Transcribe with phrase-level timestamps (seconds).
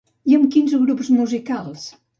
[0.31, 1.89] I amb quins grups musicals?